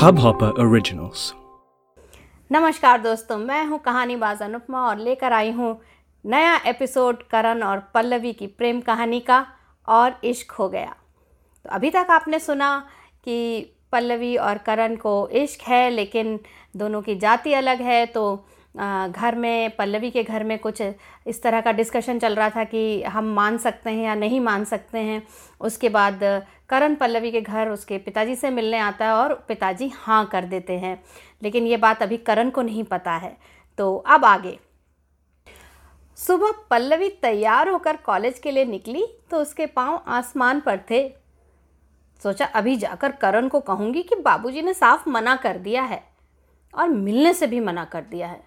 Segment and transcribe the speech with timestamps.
[0.00, 1.20] Hubhopper Originals.
[2.50, 5.70] नमस्कार दोस्तों, मैं हूँ कहानी बाज अनुपमा और लेकर आई हूँ
[6.24, 9.46] नया एपिसोड करण और पल्लवी की प्रेम कहानी का
[9.88, 10.94] और इश्क हो गया
[11.64, 12.78] तो अभी तक आपने सुना
[13.24, 16.38] कि पल्लवी और करण को इश्क है, लेकिन
[16.76, 20.82] दोनों की जाति अलग है तो घर में, पल्लवी के घर में कुछ
[21.26, 24.64] इस तरह का डिस्कशन चल रहा था कि हम मान सकते हैं या नहीं मान
[24.64, 25.22] सकते हैं।
[25.60, 26.20] उसके बाद
[26.68, 30.78] करण पल्लवी के घर उसके पिताजी से मिलने आता है और पिताजी हाँ कर देते
[30.78, 31.00] हैं।
[31.42, 33.36] लेकिन ये बात अभी करण को नहीं पता है।
[33.78, 34.58] तो अब आगे।
[36.18, 41.08] सुबह पल्लवी तैयार होकर कॉलेज के लिए निकली तो उसके पाँव आसमान पर थे।
[42.22, 46.02] सोचा अभी जाकर करण को कहूँगी कि बाबूजी ने साफ़ मना कर दिया है
[46.74, 48.40] और मिलने से भी मना कर दिया है।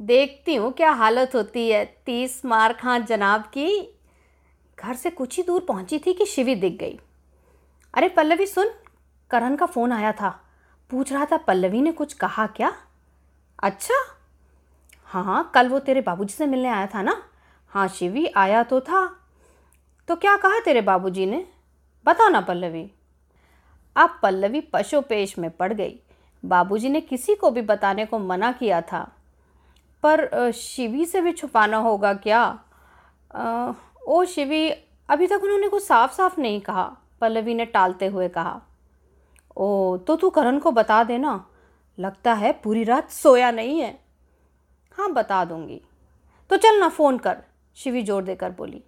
[0.00, 3.98] देखती हूँ क्या हालत होती है। तीस मार खां जनाब की
[4.78, 7.00] घर से कुछ ही दूर पहुँची थी कि शिवी दिख गई।
[7.94, 8.70] अरे, पल्लवी, सुन,
[9.30, 10.44] करण का फ़ोन आया था।
[10.90, 12.72] पूछ रहा था, पल्लवी ने कुछ कहा क्या?
[13.62, 13.94] अच्छा।
[15.04, 17.22] हाँ हाँ कल वो तेरे बाबूजी से मिलने आया था ना?
[17.68, 19.16] हाँ शिवी आया तो था।
[20.08, 21.48] तो क्या कहा तेरे बाबूजी ने?
[22.04, 22.90] बताओ ना, पल्लवी।
[23.96, 26.00] अब पल्लवी पशुपेश में पड़ गई।
[26.44, 29.14] बाबूजी ने किसी को भी बताने को मना किया था।
[30.02, 32.40] पर शिवी से भी छुपाना होगा क्या?
[33.34, 34.68] आ, ओ शिवी
[35.08, 36.84] अभी तक उन्होंने कुछ साफ़ साफ़ नहीं कहा
[37.20, 38.60] पल्लवी ने टालते हुए कहा।
[39.56, 41.44] ओ तो तू करण को बता देना।
[41.98, 43.98] लगता है पूरी रात सोया नहीं है।
[44.98, 45.80] हाँ बता दूँगी।
[46.50, 47.36] तो चल ना फ़ोन कर
[47.76, 48.82] शिवी ज़ोर देकर बोली।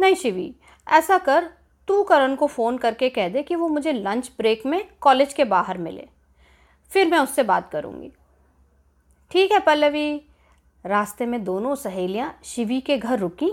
[0.00, 0.54] नहीं शिवी
[0.86, 1.50] ऐसा कर
[1.88, 5.44] तू करण को फ़ोन करके कह दे कि वो मुझे लंच ब्रेक में कॉलेज के
[5.44, 6.08] बाहर मिले।
[6.90, 8.10] फिर मैं उससे बात करूँगी।
[9.30, 10.22] ठीक है पल्लवी।
[10.84, 13.52] रास्ते में दोनों सहेलियाँ शिवी के घर रुकी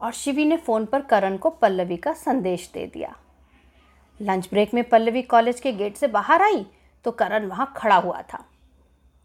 [0.00, 3.14] और शिवी ने फ़ोन पर करण को पल्लवी का संदेश दे दिया।
[4.20, 6.66] लंच ब्रेक में पल्लवी कॉलेज के गेट से बाहर आई
[7.04, 8.44] तो करण वहाँ खड़ा हुआ था।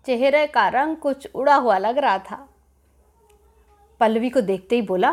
[0.05, 2.47] चेहरे का रंग कुछ उड़ा हुआ लग रहा था।
[3.99, 5.11] पल्लवी को देखते ही बोला,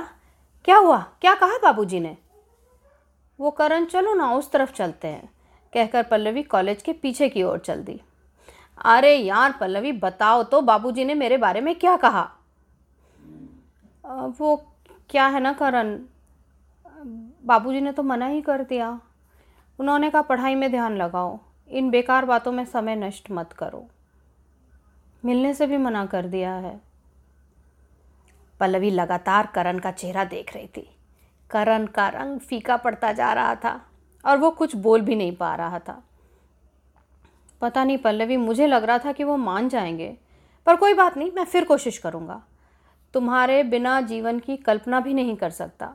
[0.65, 0.99] क्या हुआ?
[1.21, 2.16] क्या कहा बाबूजी ने?
[3.39, 5.28] वो करण, चलो ना, उस तरफ़ चलते हैं,
[5.72, 8.00] कहकर पल्लवी कॉलेज के पीछे की ओर चल दी।
[8.81, 12.31] अरे यार, पल्लवी, बताओ तो बाबूजी ने मेरे बारे में क्या कहा?
[14.07, 14.57] वो
[15.11, 15.99] क्या है ना, करण?
[17.45, 19.01] बाबूजी ने तो मना ही कर दिया।
[19.79, 21.39] उन्होंने कहा, पढ़ाई में ध्यान लगाओ।
[21.69, 23.87] इन बेकार बातों में समय नष्ट मत करो।
[25.25, 26.81] मिलने से भी मना कर दिया है।
[28.61, 30.91] पल्लवी लगातार करण का चेहरा देख रही थी।
[31.51, 33.87] करण का रंग फीका पड़ता जा रहा था
[34.27, 36.03] और वो कुछ बोल भी नहीं पा रहा था।
[37.60, 40.16] पता नहीं पल्लवी, मुझे लग रहा था कि वो मान जाएँगे।
[40.66, 42.43] पर कोई बात नहीं, मैं फिर कोशिश करूँगा।
[43.15, 45.87] तुम्हारे बिना जीवन की कल्पना भी नहीं कर सकता।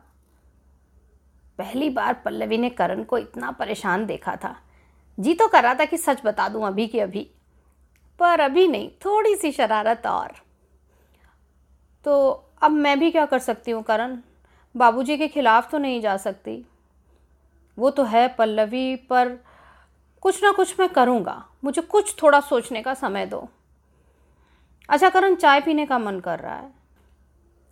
[1.57, 4.57] पहली बार पल्लवी ने करण को इतना परेशान देखा था।
[5.19, 7.31] जी तो कर रहा था कि सच बता दूँ अभी की अभी।
[8.19, 10.31] पर अभी नहीं थोड़ी सी शरारत और।
[12.05, 12.29] तो
[12.61, 14.17] अब मैं भी क्या कर सकती हूँ करण?
[14.77, 16.65] बाबूजी के खिलाफ़ तो नहीं जा सकती।
[17.77, 19.44] वो तो है पल्लवी, पर
[20.21, 23.49] कुछ ना कुछ मैं करूँगा। मुझे कुछ थोड़ा सोचने का समय दो।
[24.89, 26.71] अच्छा करण, चाय पीने का मन कर रहा है।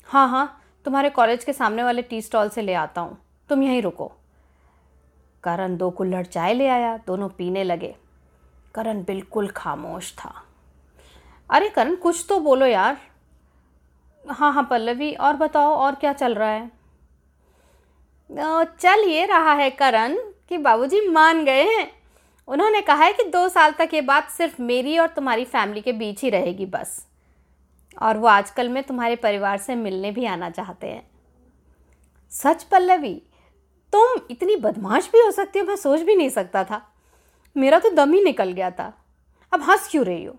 [0.07, 3.17] हाँ हाँ तुम्हारे कॉलेज के सामने वाले टी स्टॉल से ले आता हूँ।
[3.49, 4.11] तुम यहीं रुको।
[5.43, 7.95] करण, दो कुल्हड़ चाय ले आया। दोनों पीने लगे।
[8.75, 10.43] करण बिल्कुल खामोश था।
[11.49, 12.97] अरे, करण, कुछ तो बोलो यार।
[14.29, 16.71] हाँ हाँ पल्लवी, और बताओ, और क्या चल रहा है?
[18.79, 20.15] चल ये रहा है, करण,
[20.49, 22.03] कि बाबूजी मान गए हैं।
[22.47, 25.91] उन्होंने कहा है कि दो साल तक ये बात सिर्फ़ मेरी और तुम्हारी फैमिली के
[25.91, 27.07] बीच ही रहेगी बस।
[28.01, 31.11] और वो आजकल में तुम्हारे परिवार से मिलने भी आना चाहते हैं।
[32.31, 33.21] सच पल्लवी,
[33.93, 36.93] तुम इतनी बदमाश भी हो सकती हो, मैं सोच भी नहीं सकता था।
[37.57, 39.05] मेरा तो दम ही निकल गया था।
[39.53, 40.35] अब हंस क्यों रही हो?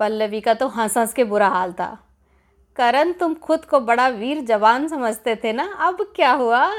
[0.00, 1.98] पल्लवी का तो हंस हंस के बुरा हाल था।
[2.76, 5.74] करण, तुम खुद को बड़ा वीर जवान समझते थे ना?
[5.74, 6.72] अब क्या हुआ?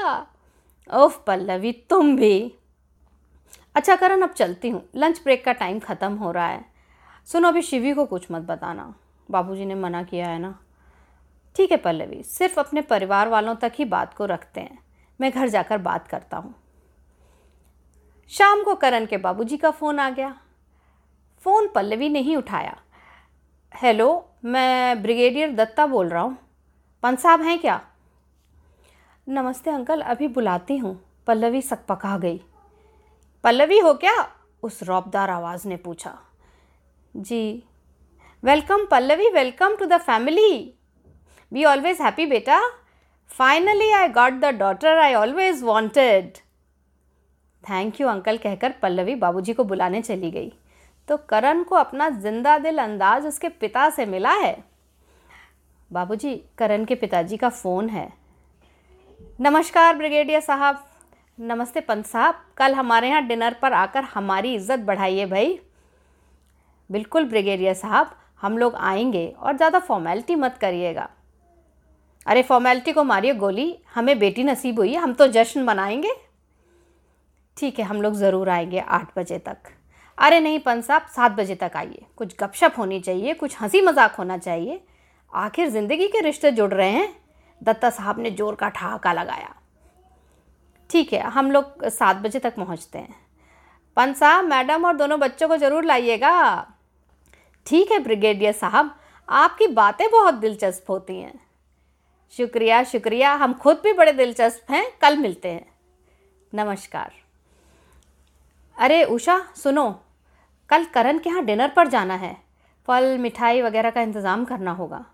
[0.94, 2.54] ओफ पल्लवी, तुम भी।
[3.78, 6.64] अच्छा करण, अब चलती हूँ। लंच ब्रेक का टाइम ख़त्म हो रहा है।
[7.26, 8.94] सुनो, अभी शिवी को कुछ मत बताना।
[9.30, 10.58] बाबूजी ने मना किया है ना?
[11.56, 14.78] ठीक है पल्लवी, सिर्फ़ अपने परिवार वालों तक ही बात को रखते हैं।
[15.20, 16.54] मैं घर जाकर बात करता हूँ।
[18.28, 20.40] शाम को करण के बाबूजी का फ़ोन आ गया।
[21.40, 22.76] फ़ोन पल्लवी ने ही उठाया।
[23.74, 26.38] हेलो, मैं ब्रिगेडियर दत्ता बोल रहा हूँ।
[27.02, 27.80] पंत साहब हैं क्या?
[29.28, 32.42] नमस्ते अंकल, अभी बुलाती हूँ। पल्लवी सकपका गई।
[33.44, 34.14] पल्लवी हो क्या?
[34.62, 36.18] उस रौबदार आवाज़ ने पूछा।
[37.16, 37.62] जी।
[38.42, 40.74] Welcome Pallavi, welcome to the family.
[41.52, 42.60] Be always happy बेटा।
[43.30, 46.38] Finally I got the daughter I always wanted
[47.64, 50.52] thank you uncle कहकर पल्लवी बाबूजी को बुलाने चली गई।
[51.08, 54.56] तो करण को अपना ज़िंदा दिल अंदाज उसके पिता से मिला है?
[55.90, 58.08] बाबूजी, करण के पिताजी का फ़ोन है।
[59.40, 60.87] नमस्कार ब्रिगेडियर साहब।
[61.38, 65.58] नमस्ते पंत साहब, कल हमारे यहाँ डिनर पर आकर हमारी इज़्ज़त बढ़ाइए भाई।
[66.90, 71.08] बिल्कुल ब्रिगेडियर साहब, हम लोग आएँगे और ज़्यादा फॉर्मेलिटी मत करिएगा।
[72.26, 76.14] अरे फॉर्मेलिटी को मारिए गोली, हमें बेटी नसीब हुई, हम तो जश्न मनाएँगे।
[77.56, 79.70] ठीक है, हम लोग ज़रूर आएँगे आठ बजे तक।
[80.18, 84.14] अरे नहीं पंत साहब, सात बजे तक आइए। कुछ गपशप होनी चाहिए, कुछ हँसी मज़ाक
[84.14, 84.80] होना चाहिए।
[85.32, 87.08] आखिर ज़िंदगी के रिश्ते जुड़ रहे हैं।
[87.60, 89.54] दत्ता साहब ने ज़ोर का ठहाका लगाया।
[90.90, 93.14] ठीक है, हम लोग सात बजे तक पहुँचते हैं।
[93.96, 96.66] पंत साहब मैडम और दोनों बच्चों को ज़रूर लाइएगा।
[97.66, 98.94] ठीक है, ब्रिगेडियर साहब,
[99.28, 101.38] आपकी बातें बहुत दिलचस्प होती हैं।
[102.32, 105.66] शुक्रिया शुक्रिया, हम खुद भी बड़े दिलचस्प हैं। कल मिलते हैं।
[106.52, 107.12] नमस्कार।
[108.76, 109.90] अरे उषा, सुनो,
[110.70, 112.36] कल करण के यहाँ डिनर पर जाना है।
[112.88, 115.04] फल, मिठाई वगैरह का इंतज़ाम करना होगा।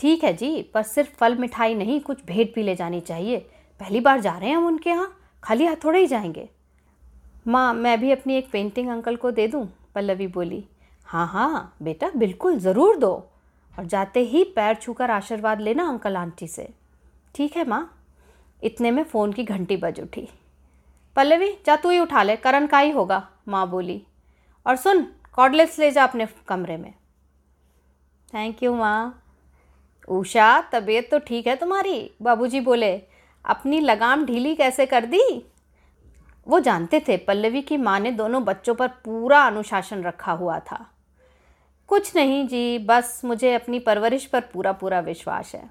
[0.00, 3.46] ठीक है जी, पर सिर्फ़ फल, मिठाई नहीं, कुछ भेंट भी ले जानी चाहिए।
[3.82, 5.18] पहली बार जा रहे हैं हम उनके यहाँ?
[5.42, 6.48] खाली हाथ थोड़े ही जाएँगे।
[7.48, 9.66] माँ, मैं भी अपनी एक पेंटिंग अंकल को दे दूँ?
[9.94, 10.64] पल्लवी बोली
[11.06, 13.12] हाँ हाँ बेटा, बिल्कुल, ज़रूर दो।
[13.78, 16.68] और जाते ही पैर छूकर आशीर्वाद लेना अंकल आंटी से।
[17.34, 17.98] ठीक है माँ।
[18.62, 20.28] इतने में फ़ोन की घंटी बज उठी।
[21.16, 24.02] पल्लवी, जा तू ही उठा ले, करण का ही होगा, माँ बोली।
[24.66, 26.94] और सुन कॉर्डलेस ले जा अपने कमरे में।
[28.34, 29.22] थैंक यू माँ।
[30.08, 32.10] उषा, तबीयत तो ठीक है तुम्हारी?
[32.22, 33.11] बाबूजी बोले
[33.44, 35.46] अपनी लगाम ढीली कैसे कर दी?
[36.48, 40.86] वो जानते थे पल्लवी की माँ ने दोनों बच्चों पर पूरा अनुशासन रखा हुआ था।
[41.88, 45.70] कुछ नहीं जी, बस मुझे अपनी परवरिश पर पूरा पूरा विश्वास है।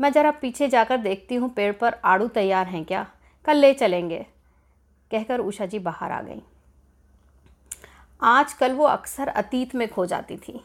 [0.00, 3.06] मैं ज़रा पीछे जाकर देखती हूँ पेड़ पर आड़ू तैयार हैं क्या?
[3.44, 4.26] कल ले चलेंगे।
[5.10, 6.42] कहकर उषा जी बाहर आ गई।
[8.22, 10.64] आजकल वो अक्सर अतीत में खो जाती थी।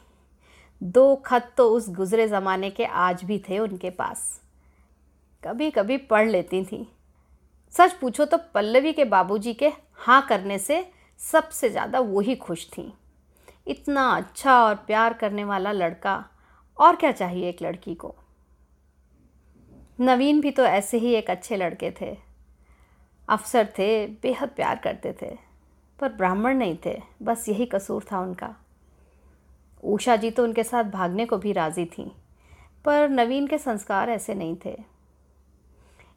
[0.83, 4.41] दो खत तो उस गुज़रे ज़माने के आज भी थे उनके पास।
[5.43, 6.87] कभी कभी पढ़ लेती थी।
[7.73, 10.85] सच पूछो तो पल्लवी के बाबूजी के हाँ करने से
[11.19, 12.91] सबसे ज़्यादा वही खुश थी।
[13.67, 16.23] इतना अच्छा और प्यार करने वाला लड़का,
[16.77, 18.13] और क्या चाहिए एक लड़की को?
[19.99, 22.15] नवीन भी तो ऐसे ही एक अच्छे लड़के थे।
[23.27, 25.35] अफसर थे, बेहद प्यार करते थे,
[25.99, 28.55] पर ब्राह्मण नहीं थे, बस यही कसूर था उनका।
[29.83, 32.11] उषा जी तो उनके साथ भागने को भी राज़ी थी,
[32.85, 34.77] पर नवीन के संस्कार ऐसे नहीं थे।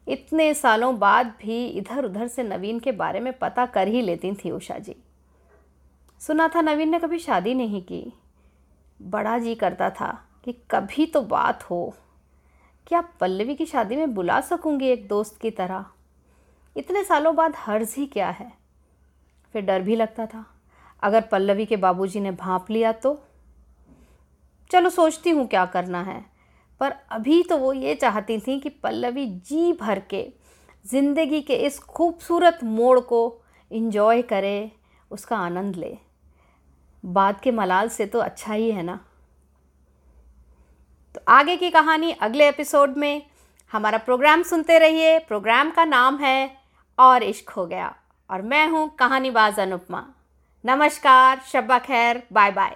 [0.07, 4.33] इतने सालों बाद भी इधर उधर से नवीन के बारे में पता कर ही लेती
[4.33, 4.95] थी उषा जी।
[6.19, 8.13] सुना था नवीन ने कभी शादी नहीं की।
[9.01, 11.93] बड़ा जी करता था कि कभी तो बात हो।
[12.87, 15.85] क्या पल्लवी की शादी में बुला सकूँगी एक दोस्त की तरह?
[16.77, 18.53] इतने सालों बाद हर्ज ही क्या है?
[19.53, 20.45] फिर डर भी लगता था।
[21.03, 23.23] अगर पल्लवी के बाबूजी ने भांप लिया तो?
[24.71, 26.30] चलो सोचती हूँ क्या करना है।
[26.81, 30.33] पर अभी तो वो ये चाहती थी कि पल्लवी जी भर के
[30.85, 33.41] ज़िंदगी के इस खूबसूरत मोड़ को
[33.71, 34.71] इन्जॉय करे,
[35.11, 35.97] उसका आनंद ले।
[37.03, 38.99] बाद के मलाल से तो अच्छा ही है ना।
[41.15, 43.25] तो आगे की कहानी अगले एपिसोड में।
[43.71, 46.57] हमारा प्रोग्राम सुनते रहिए। प्रोग्राम का नाम है
[46.99, 47.95] और इश्क हो गया।
[48.29, 50.05] और मैं हूँ कहानीबाज अनुपमा।
[50.65, 52.75] नमस्कार, शब्बा खैर बाय बाय